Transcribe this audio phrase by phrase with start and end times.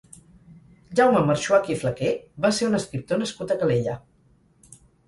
[0.99, 2.15] Jaume Marxuach i Flaquer
[2.47, 3.99] va ser un escriptor nascut a Calella.